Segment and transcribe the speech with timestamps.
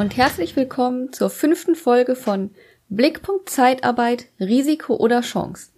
[0.00, 2.52] und herzlich willkommen zur fünften Folge von
[2.88, 5.72] Blickpunkt Zeitarbeit, Risiko oder Chance.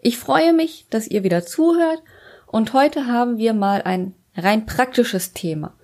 [0.00, 2.00] Ich freue mich, dass ihr wieder zuhört
[2.46, 5.74] und heute haben wir mal ein rein praktisches Thema.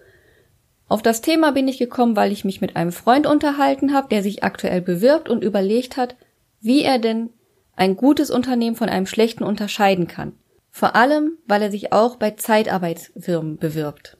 [0.86, 4.22] Auf das Thema bin ich gekommen, weil ich mich mit einem Freund unterhalten habe, der
[4.22, 6.14] sich aktuell bewirbt und überlegt hat,
[6.60, 7.30] wie er denn
[7.74, 10.34] ein gutes Unternehmen von einem schlechten unterscheiden kann.
[10.70, 14.16] Vor allem, weil er sich auch bei Zeitarbeitsfirmen bewirbt.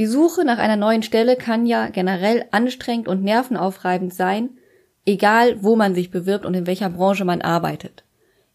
[0.00, 4.48] Die Suche nach einer neuen Stelle kann ja generell anstrengend und nervenaufreibend sein,
[5.04, 8.02] egal wo man sich bewirbt und in welcher Branche man arbeitet.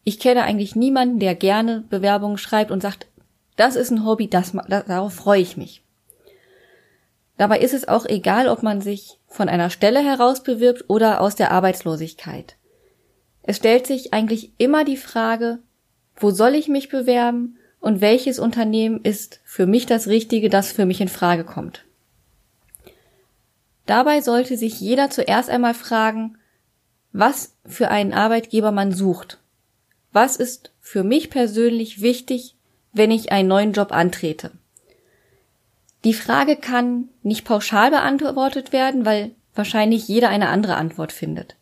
[0.04, 3.06] Ich kenne eigentlich niemanden, der gerne Bewerbungen schreibt und sagt,
[3.58, 5.84] das ist ein Hobby, das, darauf freue ich mich.
[7.38, 11.36] Dabei ist es auch egal, ob man sich von einer Stelle heraus bewirbt oder aus
[11.36, 12.56] der Arbeitslosigkeit.
[13.44, 15.60] Es stellt sich eigentlich immer die Frage,
[16.16, 20.86] wo soll ich mich bewerben und welches Unternehmen ist für mich das Richtige, das für
[20.86, 21.86] mich in Frage kommt.
[23.86, 26.38] Dabei sollte sich jeder zuerst einmal fragen,
[27.12, 29.40] was für einen Arbeitgeber man sucht.
[30.12, 32.56] Was ist für mich persönlich wichtig,
[32.94, 34.52] wenn ich einen neuen Job antrete?
[36.04, 41.56] Die Frage kann nicht pauschal beantwortet werden, weil wahrscheinlich jeder eine andere Antwort findet.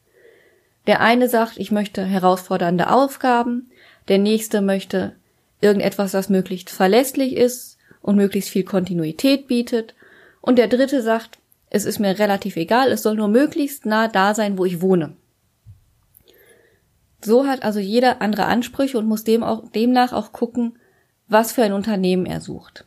[0.88, 3.72] Der eine sagt, ich möchte herausfordernde Aufgaben,
[4.10, 5.16] der nächste möchte
[5.64, 9.96] irgendetwas, das möglichst verlässlich ist und möglichst viel Kontinuität bietet.
[10.42, 11.40] Und der dritte sagt,
[11.70, 15.16] es ist mir relativ egal, es soll nur möglichst nah da sein, wo ich wohne.
[17.24, 20.78] So hat also jeder andere Ansprüche und muss dem auch, demnach auch gucken,
[21.28, 22.86] was für ein Unternehmen er sucht.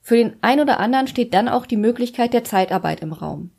[0.00, 3.50] Für den ein oder anderen steht dann auch die Möglichkeit der Zeitarbeit im Raum.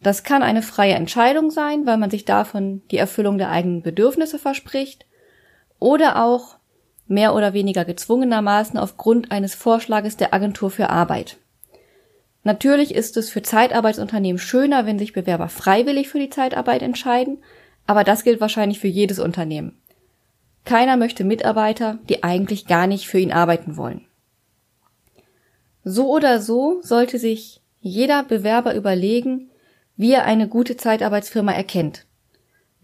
[0.00, 4.38] Das kann eine freie Entscheidung sein, weil man sich davon die Erfüllung der eigenen Bedürfnisse
[4.38, 5.06] verspricht,
[5.80, 6.56] oder auch
[7.06, 11.36] mehr oder weniger gezwungenermaßen aufgrund eines Vorschlages der Agentur für Arbeit.
[12.42, 17.38] Natürlich ist es für Zeitarbeitsunternehmen schöner, wenn sich Bewerber freiwillig für die Zeitarbeit entscheiden,
[17.86, 19.78] aber das gilt wahrscheinlich für jedes Unternehmen.
[20.64, 24.06] Keiner möchte Mitarbeiter, die eigentlich gar nicht für ihn arbeiten wollen.
[25.84, 29.50] So oder so sollte sich jeder Bewerber überlegen,
[29.96, 32.06] wie er eine gute Zeitarbeitsfirma erkennt.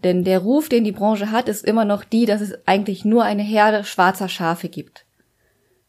[0.03, 3.23] Denn der Ruf, den die Branche hat, ist immer noch die, dass es eigentlich nur
[3.23, 5.05] eine Herde schwarzer Schafe gibt.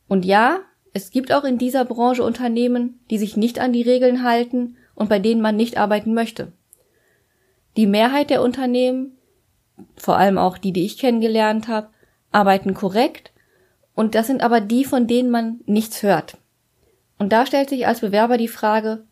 [0.06, 0.60] Und ja,
[0.92, 5.08] es gibt auch in dieser Branche Unternehmen, die sich nicht an die Regeln halten und
[5.08, 6.52] bei denen man nicht arbeiten möchte.
[7.76, 9.16] Die Mehrheit der Unternehmen,
[9.96, 11.88] vor allem auch die, die ich kennengelernt habe,
[12.30, 13.32] arbeiten korrekt
[13.94, 16.36] und das sind aber die, von denen man nichts hört.
[17.18, 19.04] Und da stellt sich als Bewerber die Frage,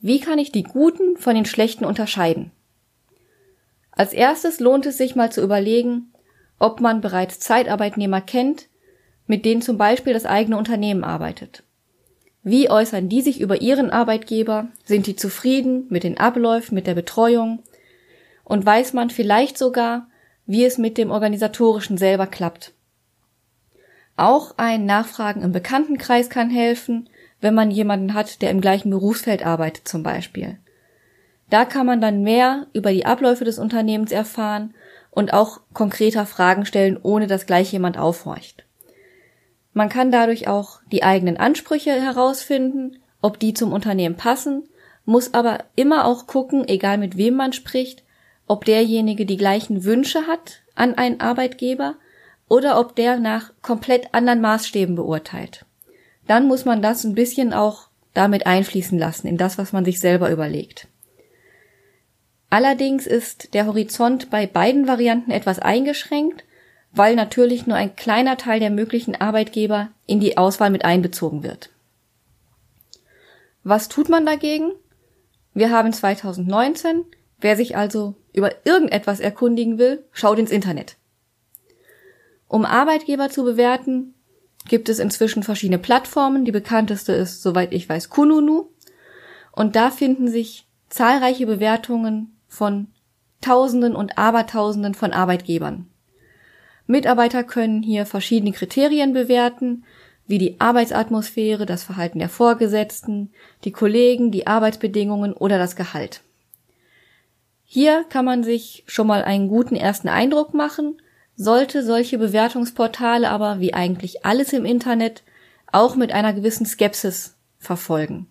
[0.00, 2.50] wie kann ich die Guten von den Schlechten unterscheiden?
[3.92, 6.12] Als erstes lohnt es sich mal zu überlegen,
[6.58, 8.68] ob man bereits Zeitarbeitnehmer kennt,
[9.26, 11.62] mit denen zum Beispiel das eigene Unternehmen arbeitet.
[12.42, 14.68] Wie äußern die sich über ihren Arbeitgeber?
[14.84, 17.62] Sind die zufrieden mit den Abläufen, mit der Betreuung?
[18.44, 20.08] Und weiß man vielleicht sogar,
[20.46, 22.72] wie es mit dem Organisatorischen selber klappt?
[24.16, 27.08] Auch ein Nachfragen im Bekanntenkreis kann helfen,
[27.40, 30.58] wenn man jemanden hat, der im gleichen Berufsfeld arbeitet zum Beispiel.
[31.50, 34.74] Da kann man dann mehr über die Abläufe des Unternehmens erfahren
[35.10, 38.64] und auch konkreter Fragen stellen, ohne dass gleich jemand aufhorcht.
[39.72, 44.68] Man kann dadurch auch die eigenen Ansprüche herausfinden, ob die zum Unternehmen passen,
[45.04, 48.04] muss aber immer auch gucken, egal mit wem man spricht,
[48.46, 51.96] ob derjenige die gleichen Wünsche hat an einen Arbeitgeber
[52.48, 55.64] oder ob der nach komplett anderen Maßstäben beurteilt.
[56.26, 60.00] Dann muss man das ein bisschen auch damit einfließen lassen in das, was man sich
[60.00, 60.88] selber überlegt.
[62.50, 66.44] Allerdings ist der Horizont bei beiden Varianten etwas eingeschränkt,
[66.92, 71.70] weil natürlich nur ein kleiner Teil der möglichen Arbeitgeber in die Auswahl mit einbezogen wird.
[73.62, 74.72] Was tut man dagegen?
[75.54, 77.04] Wir haben 2019.
[77.38, 80.96] Wer sich also über irgendetwas erkundigen will, schaut ins Internet.
[82.48, 84.14] Um Arbeitgeber zu bewerten,
[84.68, 86.44] gibt es inzwischen verschiedene Plattformen.
[86.44, 88.68] Die bekannteste ist, soweit ich weiß, Kununu.
[89.52, 92.88] Und da finden sich zahlreiche Bewertungen von
[93.40, 95.88] Tausenden und Abertausenden von Arbeitgebern.
[96.86, 99.84] Mitarbeiter können hier verschiedene Kriterien bewerten,
[100.26, 103.32] wie die Arbeitsatmosphäre, das Verhalten der Vorgesetzten,
[103.64, 106.22] die Kollegen, die Arbeitsbedingungen oder das Gehalt.
[107.64, 111.00] Hier kann man sich schon mal einen guten ersten Eindruck machen,
[111.36, 115.22] sollte solche Bewertungsportale aber wie eigentlich alles im Internet
[115.72, 118.26] auch mit einer gewissen Skepsis verfolgen.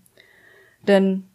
[0.87, 1.28] Denn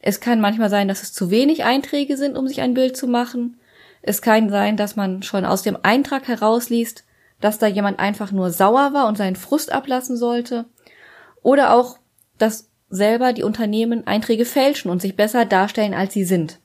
[0.00, 3.06] es kann manchmal sein, dass es zu wenig Einträge sind, um sich ein Bild zu
[3.06, 3.58] machen.
[4.02, 7.04] Es kann sein, dass man schon aus dem Eintrag herausliest,
[7.40, 10.64] dass da jemand einfach nur sauer war und seinen Frust ablassen sollte.
[11.42, 11.98] Oder auch,
[12.38, 16.58] dass selber die Unternehmen Einträge fälschen und sich besser darstellen, als sie sind.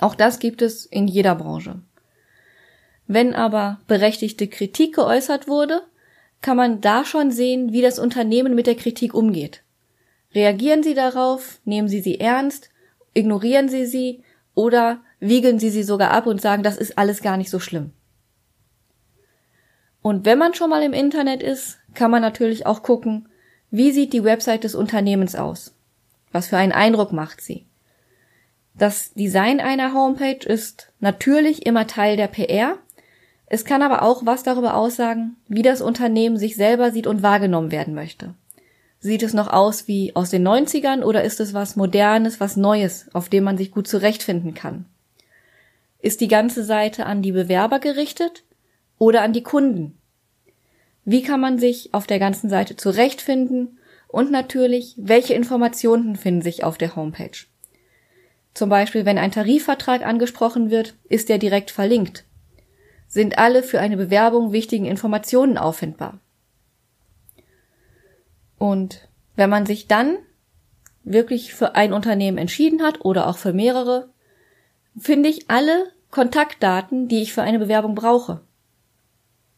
[0.00, 1.80] Auch das gibt es in jeder Branche.
[3.06, 5.82] Wenn aber berechtigte Kritik geäußert wurde,
[6.40, 9.62] kann man da schon sehen, wie das Unternehmen mit der Kritik umgeht.
[10.34, 12.70] Reagieren Sie darauf, nehmen Sie sie ernst,
[13.14, 14.22] ignorieren Sie sie
[14.54, 17.92] oder wiegeln Sie sie sogar ab und sagen, das ist alles gar nicht so schlimm.
[20.02, 23.28] Und wenn man schon mal im Internet ist, kann man natürlich auch gucken,
[23.70, 25.74] wie sieht die Website des Unternehmens aus?
[26.30, 27.66] Was für einen Eindruck macht sie?
[28.78, 32.78] Das Design einer Homepage ist natürlich immer Teil der PR.
[33.46, 37.72] Es kann aber auch was darüber aussagen, wie das Unternehmen sich selber sieht und wahrgenommen
[37.72, 38.34] werden möchte.
[38.98, 43.08] Sieht es noch aus wie aus den 90ern oder ist es was Modernes, was Neues,
[43.12, 44.86] auf dem man sich gut zurechtfinden kann?
[46.00, 48.44] Ist die ganze Seite an die Bewerber gerichtet
[48.98, 49.98] oder an die Kunden?
[51.04, 53.78] Wie kann man sich auf der ganzen Seite zurechtfinden?
[54.08, 57.46] Und natürlich, welche Informationen finden sich auf der Homepage?
[58.54, 62.24] Zum Beispiel, wenn ein Tarifvertrag angesprochen wird, ist er direkt verlinkt.
[63.06, 66.18] Sind alle für eine Bewerbung wichtigen Informationen auffindbar?
[68.58, 70.18] Und wenn man sich dann
[71.04, 74.10] wirklich für ein Unternehmen entschieden hat oder auch für mehrere,
[74.98, 78.40] finde ich alle Kontaktdaten, die ich für eine Bewerbung brauche.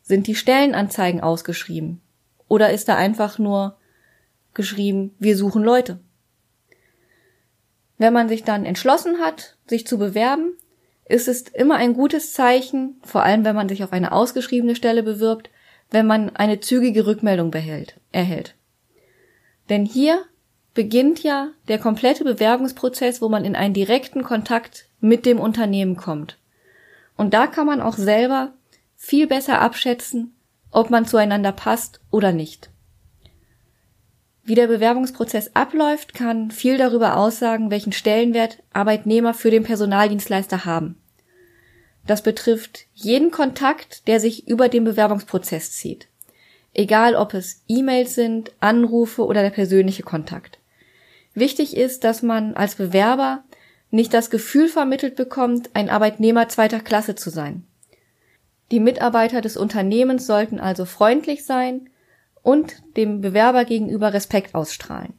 [0.03, 2.01] Sind die Stellenanzeigen ausgeschrieben?
[2.49, 3.77] Oder ist da einfach nur
[4.55, 6.01] geschrieben, wir suchen Leute?
[7.99, 10.57] Wenn man sich dann entschlossen hat, sich zu bewerben,
[11.09, 15.03] ist es immer ein gutes Zeichen, vor allem wenn man sich auf eine ausgeschriebene Stelle
[15.03, 15.51] bewirbt,
[15.91, 18.55] wenn man eine zügige Rückmeldung behält, erhält.
[19.69, 20.25] Denn hier
[20.75, 26.39] beginnt ja der komplette Bewerbungsprozess, wo man in einen direkten Kontakt mit dem Unternehmen kommt.
[27.17, 28.53] Und da kann man auch selber
[28.95, 30.37] viel besser abschätzen,
[30.71, 32.71] ob man zueinander passt oder nicht.
[34.45, 40.97] Wie der Bewerbungsprozess abläuft, kann viel darüber aussagen, welchen Stellenwert Arbeitnehmer für den Personaldienstleister haben.
[42.07, 46.09] Das betrifft jeden Kontakt, der sich über den Bewerbungsprozess zieht.
[46.79, 50.61] Egal ob es E-Mails sind, Anrufe oder der persönliche Kontakt.
[51.35, 53.43] Wichtig ist, dass man als Bewerber
[53.91, 57.65] nicht das Gefühl vermittelt bekommt, ein Arbeitnehmer zweiter Klasse zu sein.
[58.71, 61.91] Die Mitarbeiter des Unternehmens sollten also freundlich sein
[62.43, 65.15] und dem Bewerber gegenüber Respekt ausstrahlen.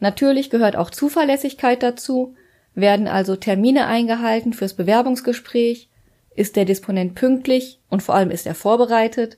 [0.00, 2.34] Natürlich gehört auch Zuverlässigkeit dazu,
[2.74, 5.90] werden also Termine eingehalten fürs Bewerbungsgespräch,
[6.34, 9.36] ist der Disponent pünktlich und vor allem ist er vorbereitet,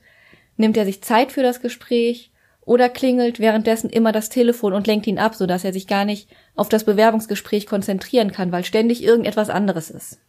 [0.57, 2.31] nimmt er sich Zeit für das Gespräch
[2.61, 6.29] oder klingelt währenddessen immer das Telefon und lenkt ihn ab, sodass er sich gar nicht
[6.55, 10.19] auf das Bewerbungsgespräch konzentrieren kann, weil ständig irgendetwas anderes ist.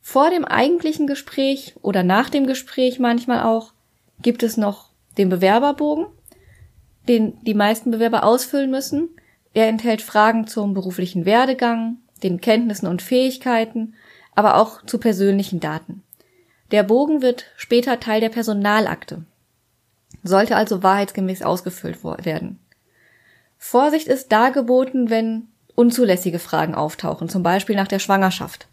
[0.00, 3.72] Vor dem eigentlichen Gespräch oder nach dem Gespräch manchmal auch
[4.20, 6.06] gibt es noch den Bewerberbogen,
[7.08, 9.10] den die meisten Bewerber ausfüllen müssen.
[9.52, 13.94] Er enthält Fragen zum beruflichen Werdegang, den Kenntnissen und Fähigkeiten,
[14.34, 16.02] aber auch zu persönlichen Daten.
[16.70, 19.24] Der Bogen wird später Teil der Personalakte,
[20.22, 22.58] sollte also wahrheitsgemäß ausgefüllt werden.
[23.58, 28.68] Vorsicht ist dargeboten, wenn unzulässige Fragen auftauchen, zum Beispiel nach der Schwangerschaft.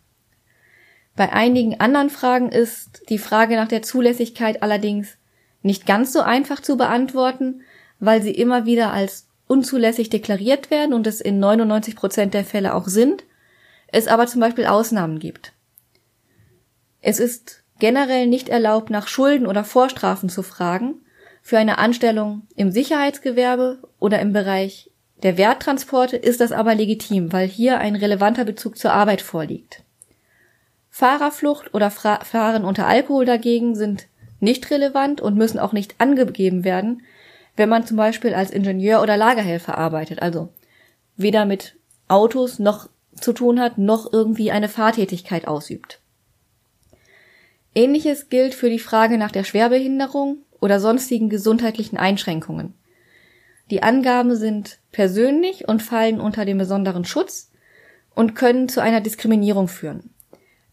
[1.16, 5.18] Bei einigen anderen Fragen ist die Frage nach der Zulässigkeit allerdings
[5.62, 7.62] nicht ganz so einfach zu beantworten,
[8.00, 12.74] weil sie immer wieder als unzulässig deklariert werden und es in 99 Prozent der Fälle
[12.74, 13.26] auch sind,
[13.88, 15.54] es aber zum Beispiel Ausnahmen gibt.
[17.02, 21.02] Es ist generell nicht erlaubt, nach Schulden oder Vorstrafen zu fragen,
[21.42, 24.92] für eine Anstellung im Sicherheitsgewerbe oder im Bereich
[25.24, 29.84] der Werttransporte ist das aber legitim, weil hier ein relevanter Bezug zur Arbeit vorliegt.
[30.92, 34.08] Fahrerflucht oder Fra Fahren unter Alkohol dagegen sind
[34.40, 37.02] nicht relevant und müssen auch nicht angegeben werden,
[37.56, 40.50] wenn man zum Beispiel als Ingenieur oder Lagerhelfer arbeitet, also
[41.18, 46.01] weder mit Autos noch zu tun hat, noch irgendwie eine Fahrtätigkeit ausübt.
[47.74, 52.74] Ähnliches gilt für die Frage nach der Schwerbehinderung oder sonstigen gesundheitlichen Einschränkungen.
[53.70, 57.52] Die Angaben sind persönlich und fallen unter den besonderen Schutz
[58.14, 60.14] und können zu einer Diskriminierung führen.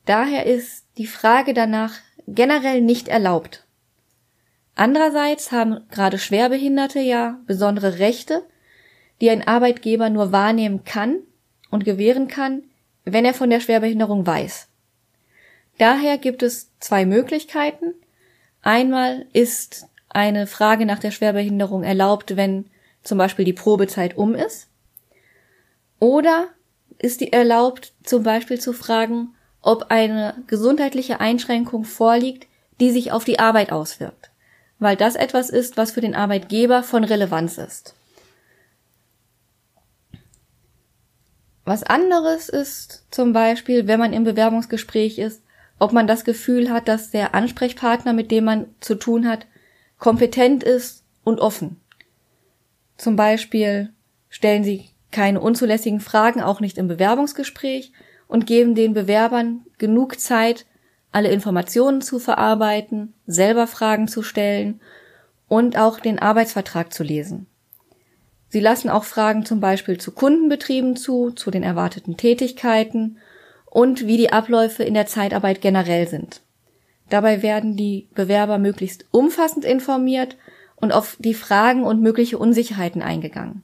[0.05, 1.95] Daher ist die Frage danach
[2.27, 3.65] generell nicht erlaubt.
[4.75, 8.43] Andererseits haben gerade Schwerbehinderte ja besondere Rechte,
[9.21, 11.19] die ein Arbeitgeber nur wahrnehmen kann
[11.71, 12.63] und gewähren kann,
[13.05, 14.69] wenn er von der Schwerbehinderung weiß.
[15.79, 17.95] Daher gibt es zwei Möglichkeiten.
[18.63, 22.67] Einmal ist eine Frage nach der Schwerbehinderung erlaubt, wenn
[23.03, 24.69] zum Beispiel die Probezeit um ist.
[26.01, 26.49] Oder
[26.99, 32.47] ist die erlaubt, zum Beispiel zu fragen, ob eine gesundheitliche Einschränkung vorliegt,
[32.81, 34.31] die sich auf die Arbeit auswirkt.
[34.79, 37.95] Weil das etwas ist, was für den Arbeitgeber von Relevanz ist.
[41.65, 45.43] Was anderes ist zum Beispiel, wenn man im Bewerbungsgespräch ist,
[45.79, 49.47] ob man das Gefühl hat, dass der Ansprechpartner, mit dem man zu tun hat,
[49.99, 51.81] kompetent ist und offen.
[52.97, 53.91] Zum Beispiel
[54.29, 57.93] stellen sie keine unzulässigen Fragen, auch nicht im Bewerbungsgespräch,
[58.27, 60.67] und geben den Bewerbern genug Zeit,
[61.13, 64.81] alle Informationen zu verarbeiten, selber Fragen zu stellen
[65.49, 67.47] und auch den Arbeitsvertrag zu lesen.
[68.51, 73.19] Sie lassen auch Fragen zum Beispiel zu Kundenbetrieben zu, zu den erwarteten Tätigkeiten
[73.71, 76.41] und wie die Abläufe in der Zeitarbeit generell sind.
[77.11, 80.37] Dabei werden die Bewerber möglichst umfassend informiert
[80.77, 83.63] und auf die Fragen und mögliche Unsicherheiten eingegangen.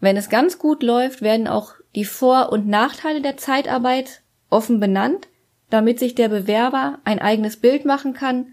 [0.00, 5.28] Wenn es ganz gut läuft, werden auch die Vor- und Nachteile der Zeitarbeit offen benannt,
[5.70, 8.48] damit sich der Bewerber ein eigenes Bild machen kann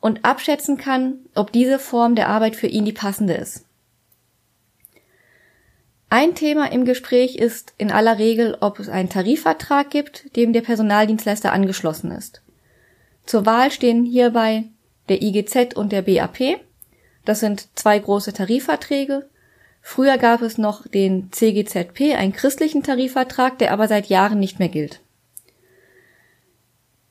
[0.00, 3.65] und abschätzen kann, ob diese Form der Arbeit für ihn die passende ist.
[6.08, 10.60] Ein Thema im Gespräch ist in aller Regel, ob es einen Tarifvertrag gibt, dem der
[10.60, 12.42] Personaldienstleister angeschlossen ist.
[13.24, 14.64] Zur Wahl stehen hierbei
[15.08, 16.60] der IGZ und der BAP.
[17.24, 19.28] Das sind zwei große Tarifverträge.
[19.82, 24.68] Früher gab es noch den CGZP, einen christlichen Tarifvertrag, der aber seit Jahren nicht mehr
[24.68, 25.00] gilt.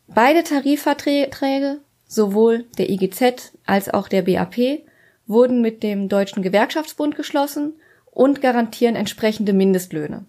[0.07, 4.83] Beide Tarifverträge, sowohl der IGZ als auch der BAP,
[5.27, 7.73] wurden mit dem Deutschen Gewerkschaftsbund geschlossen
[8.15, 10.25] und garantieren entsprechende Mindestlöhne.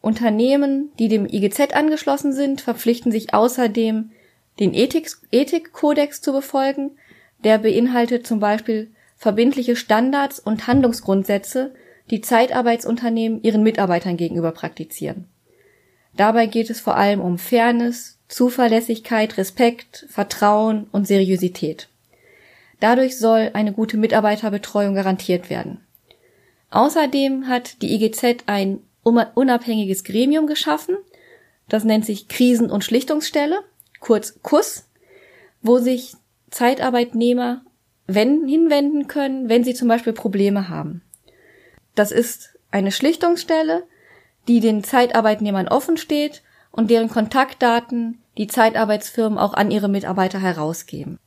[0.00, 4.12] Unternehmen, die dem IGZ angeschlossen sind, verpflichten sich außerdem,
[4.58, 6.92] den Ethik Ethikkodex zu befolgen.
[7.44, 11.74] Der beinhaltet zum Beispiel verbindliche Standards und Handlungsgrundsätze,
[12.10, 15.26] die Zeitarbeitsunternehmen ihren Mitarbeitern gegenüber praktizieren.
[16.16, 21.88] Dabei geht es vor allem um Fairness, Zuverlässigkeit, Respekt, Vertrauen und Seriosität.
[22.80, 25.81] Dadurch soll eine gute Mitarbeiterbetreuung garantiert werden.
[26.72, 30.96] Außerdem hat die IGZ ein unabhängiges Gremium geschaffen,
[31.68, 33.62] das nennt sich Krisen- und Schlichtungsstelle,
[34.00, 34.88] kurz KUS,
[35.60, 36.14] wo sich
[36.50, 37.62] Zeitarbeitnehmer
[38.06, 41.02] wenn, hinwenden können, wenn sie zum Beispiel Probleme haben.
[41.94, 43.84] Das ist eine Schlichtungsstelle,
[44.48, 51.18] die den Zeitarbeitnehmern offen steht und deren Kontaktdaten die Zeitarbeitsfirmen auch an ihre Mitarbeiter herausgeben.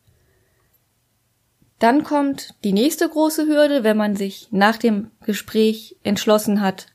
[1.85, 6.87] Dann kommt die nächste große Hürde, wenn man sich nach dem Gespräch entschlossen hat,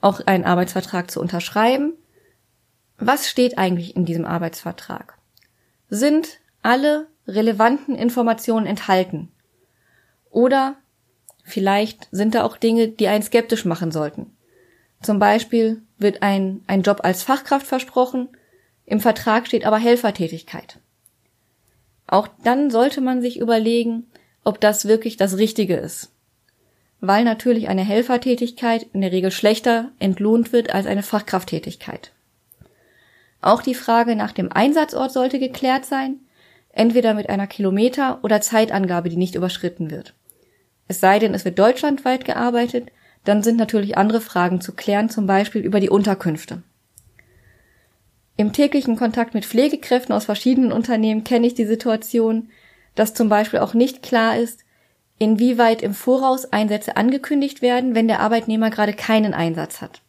[0.00, 1.94] auch einen Arbeitsvertrag zu unterschreiben.
[2.98, 5.18] Was steht eigentlich in diesem Arbeitsvertrag?
[5.88, 9.32] Sind alle relevanten Informationen enthalten?
[10.30, 10.76] Oder
[11.42, 14.36] vielleicht sind da auch Dinge, die einen skeptisch machen sollten.
[15.02, 18.28] Zum Beispiel wird ein, ein Job als Fachkraft versprochen,
[18.86, 20.78] im Vertrag steht aber Helfertätigkeit.
[22.06, 24.07] Auch dann sollte man sich überlegen,
[24.48, 26.10] ob das wirklich das Richtige ist.
[27.02, 32.12] Weil natürlich eine Helfertätigkeit in der Regel schlechter entlohnt wird als eine Fachkrafttätigkeit.
[33.42, 36.20] Auch die Frage nach dem Einsatzort sollte geklärt sein,
[36.72, 40.14] entweder mit einer Kilometer- oder Zeitangabe, die nicht überschritten wird.
[40.88, 42.88] Es sei denn, es wird deutschlandweit gearbeitet,
[43.24, 46.62] dann sind natürlich andere Fragen zu klären, zum Beispiel über die Unterkünfte.
[48.38, 52.48] Im täglichen Kontakt mit Pflegekräften aus verschiedenen Unternehmen kenne ich die Situation,
[52.98, 54.64] dass zum Beispiel auch nicht klar ist,
[55.18, 60.02] inwieweit im Voraus Einsätze angekündigt werden, wenn der Arbeitnehmer gerade keinen Einsatz hat.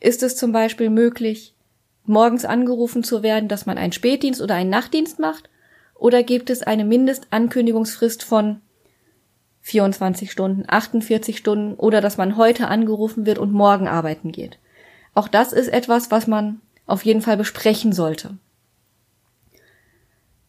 [0.00, 1.54] Ist es zum Beispiel möglich,
[2.04, 5.48] morgens angerufen zu werden, dass man einen Spätdienst oder einen Nachtdienst macht?
[5.94, 8.60] Oder gibt es eine Mindestankündigungsfrist von
[9.60, 14.58] 24 Stunden, 48 Stunden oder dass man heute angerufen wird und morgen arbeiten geht?
[15.14, 18.38] Auch das ist etwas, was man auf jeden Fall besprechen sollte.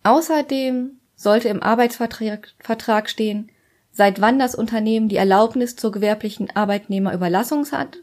[0.01, 3.49] Außerdem sollte im Arbeitsvertrag stehen,
[3.91, 7.99] seit wann das Unternehmen die Erlaubnis zur gewerblichen Arbeitnehmerüberlassung hat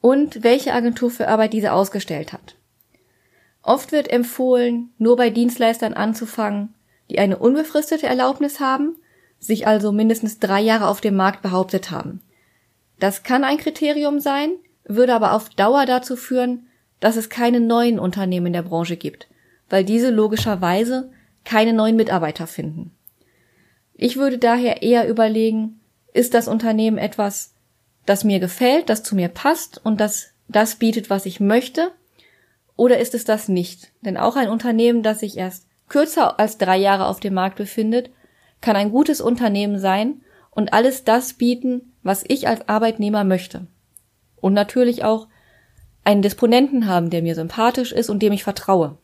[0.00, 2.56] und welche Agentur für Arbeit diese ausgestellt hat.
[3.62, 6.74] Oft wird empfohlen, nur bei Dienstleistern anzufangen,
[7.10, 8.96] die eine unbefristete Erlaubnis haben,
[9.38, 12.22] sich also mindestens drei Jahre auf dem Markt behauptet haben.
[12.98, 14.52] Das kann ein Kriterium sein,
[14.84, 16.66] würde aber auf Dauer dazu führen,
[17.00, 19.28] dass es keine neuen Unternehmen in der Branche gibt,
[19.68, 21.10] weil diese logischerweise
[21.44, 22.92] keine neuen Mitarbeiter finden.
[23.94, 25.80] Ich würde daher eher überlegen,
[26.12, 27.54] ist das Unternehmen etwas,
[28.06, 31.92] das mir gefällt, das zu mir passt und das das bietet, was ich möchte,
[32.76, 33.92] oder ist es das nicht?
[34.00, 38.10] Denn auch ein Unternehmen, das sich erst kürzer als drei Jahre auf dem Markt befindet,
[38.60, 43.66] kann ein gutes Unternehmen sein und alles das bieten, was ich als Arbeitnehmer möchte.
[44.40, 45.28] Und natürlich auch
[46.04, 48.96] einen Disponenten haben, der mir sympathisch ist und dem ich vertraue.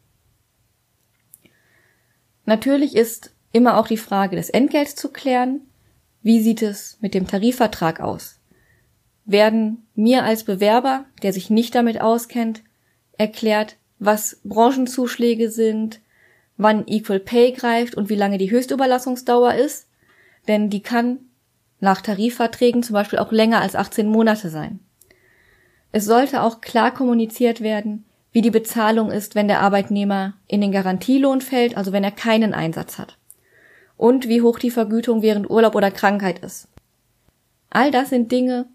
[2.46, 5.60] Natürlich ist immer auch die Frage des Entgelts zu klären.
[6.22, 8.36] Wie sieht es mit dem Tarifvertrag aus?
[9.26, 12.62] werden mir als Bewerber, der sich nicht damit auskennt,
[13.18, 16.00] erklärt, was Branchenzuschläge sind,
[16.56, 19.88] wann Equal Pay greift und wie lange die Höchstüberlassungsdauer ist,
[20.48, 21.18] denn die kann
[21.80, 24.78] nach Tarifverträgen zum Beispiel auch länger als 18 Monate sein.
[25.92, 28.05] Es sollte auch klar kommuniziert werden,
[28.36, 32.52] wie die Bezahlung ist, wenn der Arbeitnehmer in den Garantielohn fällt, also wenn er keinen
[32.52, 33.16] Einsatz hat.
[33.96, 36.68] Und wie hoch die Vergütung während Urlaub oder Krankheit ist.
[37.70, 38.66] All das sind Dinge,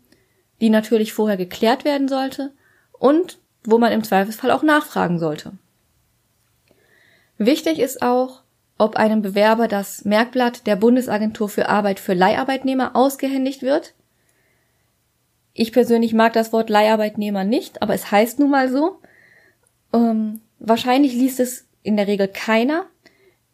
[0.62, 2.54] die natürlich vorher geklärt werden sollte
[2.94, 5.52] und wo man im Zweifelsfall auch nachfragen sollte.
[7.38, 8.42] Wichtig ist auch,
[8.80, 13.94] ob einem Bewerber das Merkblatt der Bundesagentur für Arbeit für Leiharbeitnehmer ausgehändigt wird.
[15.54, 19.01] Ich persönlich mag das Wort Leiharbeitnehmer nicht, aber es heißt nun mal so.
[19.94, 22.86] Ähm, wahrscheinlich liest es in der Regel keiner.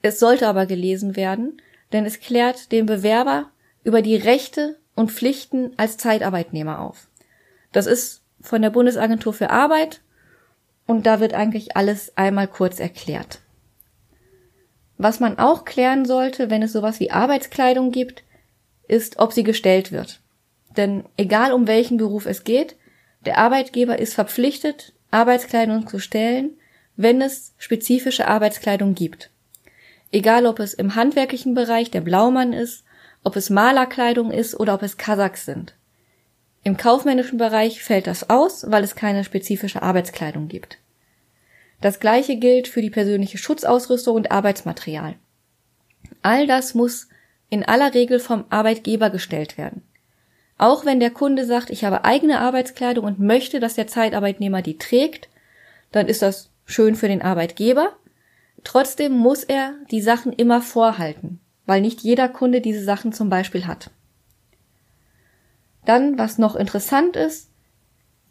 [0.01, 3.50] Es sollte aber gelesen werden, denn es klärt den Bewerber
[3.84, 7.08] über die Rechte und Pflichten als Zeitarbeitnehmer auf.
[7.72, 10.01] Das ist von der Bundesagentur für Arbeit
[10.86, 13.41] und da wird eigentlich alles einmal kurz erklärt.
[14.98, 18.24] Was man auch klären sollte, wenn es sowas wie Arbeitskleidung gibt,
[18.88, 20.22] ist, ob sie gestellt wird.
[20.75, 22.75] Denn egal um welchen Beruf es geht,
[23.25, 26.52] der Arbeitgeber ist verpflichtet, Arbeitskleidung zu stellen,
[26.96, 29.30] wenn es spezifische Arbeitskleidung gibt.
[30.12, 32.84] Egal ob es im handwerklichen Bereich der Blaumann ist
[33.28, 35.74] ob es Malerkleidung ist oder ob es Kasachs sind.
[36.64, 40.78] Im kaufmännischen Bereich fällt das aus, weil es keine spezifische Arbeitskleidung gibt.
[41.82, 45.16] Das gleiche gilt für die persönliche Schutzausrüstung und Arbeitsmaterial.
[46.22, 47.10] All das muss
[47.50, 49.84] in aller Regel vom Arbeitgeber gestellt werden.
[50.58, 54.78] Auch wenn der Kunde sagt, ich habe eigene Arbeitskleidung und möchte, dass der Zeitarbeitnehmer die
[54.78, 55.30] trägt,
[55.92, 57.94] dann ist das schön für den Arbeitgeber.
[58.64, 63.68] Trotzdem muss er die Sachen immer vorhalten weil nicht jeder Kunde diese Sachen zum Beispiel
[63.68, 63.92] hat.
[65.86, 67.50] Dann, was noch interessant ist,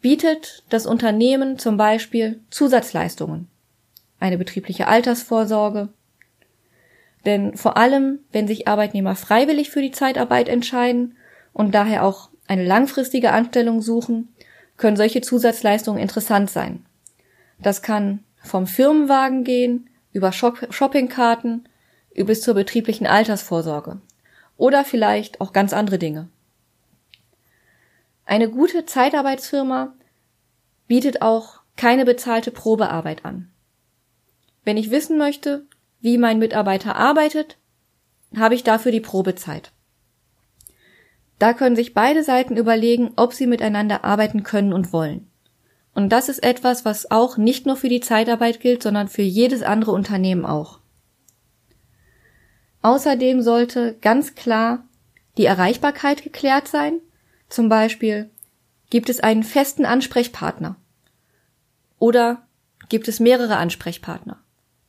[0.01, 3.47] bietet das Unternehmen zum Beispiel Zusatzleistungen,
[4.19, 5.89] eine betriebliche Altersvorsorge.
[7.25, 11.16] Denn vor allem, wenn sich Arbeitnehmer freiwillig für die Zeitarbeit entscheiden
[11.57, 14.31] und daher auch eine langfristige Anstellung suchen,
[14.77, 16.85] können solche Zusatzleistungen interessant sein.
[17.57, 21.67] Das kann vom Firmenwagen gehen, über Shoppingkarten
[22.15, 23.99] bis zur betrieblichen Altersvorsorge
[24.55, 26.29] oder vielleicht auch ganz andere Dinge.
[28.25, 29.93] Eine gute Zeitarbeitsfirma
[30.87, 33.49] bietet auch keine bezahlte Probearbeit an.
[34.63, 35.65] Wenn ich wissen möchte,
[36.01, 37.57] wie mein Mitarbeiter arbeitet,
[38.35, 39.71] habe ich dafür die Probezeit.
[41.39, 45.29] Da können sich beide Seiten überlegen, ob sie miteinander arbeiten können und wollen.
[45.93, 49.63] Und das ist etwas, was auch nicht nur für die Zeitarbeit gilt, sondern für jedes
[49.63, 50.79] andere Unternehmen auch.
[52.81, 54.85] Außerdem sollte ganz klar
[55.37, 56.99] die Erreichbarkeit geklärt sein.
[57.49, 58.29] Zum Beispiel
[58.89, 60.75] gibt es einen festen Ansprechpartner
[61.99, 62.47] oder
[62.89, 64.39] gibt es mehrere Ansprechpartner?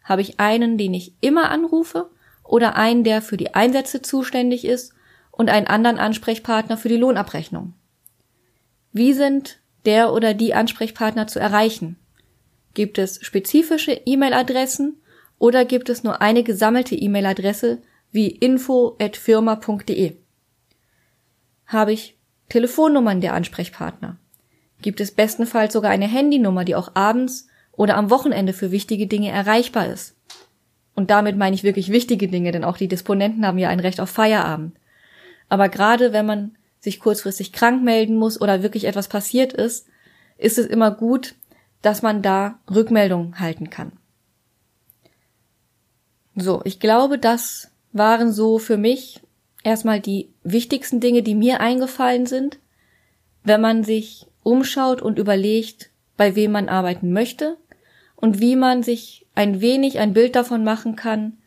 [0.05, 2.11] Habe ich einen, den ich immer anrufe
[2.45, 4.95] oder einen, der für die Einsätze zuständig ist
[5.39, 7.73] und einen anderen Ansprechpartner für die Lohnabrechnung?
[8.93, 11.97] Wie sind der oder die Ansprechpartner zu erreichen?
[12.75, 15.01] Gibt es spezifische E-Mail-Adressen
[15.39, 20.17] oder gibt es nur eine gesammelte E-Mail-Adresse wie info@firma.de?
[21.67, 24.19] Habe ich Telefonnummern der Ansprechpartner?
[24.83, 29.31] Gibt es bestenfalls sogar eine Handynummer, die auch abends oder am Wochenende für wichtige Dinge
[29.31, 30.17] erreichbar ist?
[30.95, 34.01] Und damit meine ich wirklich wichtige Dinge, denn auch die Disponenten haben ja ein Recht
[34.01, 34.78] auf Feierabend.
[35.49, 39.87] Aber gerade wenn man sich kurzfristig krank melden muss oder wirklich etwas passiert ist,
[40.37, 41.35] ist es immer gut,
[41.83, 43.93] dass man da Rückmeldungen halten kann.
[46.37, 49.21] So, ich glaube, das waren so für mich
[49.65, 52.59] erstmal die wichtigsten Dinge, die mir eingefallen sind,
[53.43, 57.57] wenn man sich umschaut und überlegt, bei wem man arbeiten möchte
[58.15, 61.39] und wie man sich ein wenig ein Bild davon machen kann,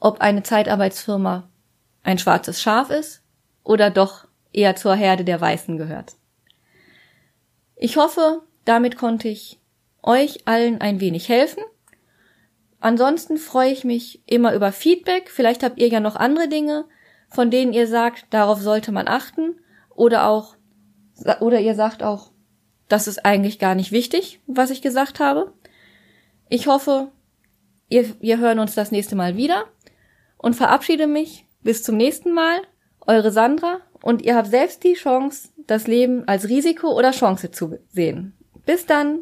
[0.00, 1.48] ob eine Zeitarbeitsfirma
[2.02, 3.23] ein schwarzes Schaf ist
[3.64, 6.14] oder doch eher zur Herde der Weißen gehört.
[7.74, 9.58] Ich hoffe, damit konnte ich
[10.02, 11.64] euch allen ein wenig helfen
[12.84, 15.30] Ansonsten freue ich mich immer über Feedback.
[15.30, 16.84] Vielleicht habt ihr ja noch andere Dinge,
[17.30, 19.58] von denen ihr sagt, darauf sollte man achten.
[19.88, 20.54] Oder auch,
[21.40, 22.30] oder ihr sagt auch,
[22.86, 25.54] das ist eigentlich gar nicht wichtig, was ich gesagt habe.
[26.50, 27.10] Ich hoffe,
[27.88, 29.64] ihr, wir hören uns das nächste Mal wieder
[30.36, 31.46] und verabschiede mich.
[31.62, 32.60] Bis zum nächsten Mal.
[33.06, 37.78] Eure Sandra und ihr habt selbst die Chance, das Leben als Risiko oder Chance zu
[37.90, 38.34] sehen.
[38.66, 39.20] Bis dann.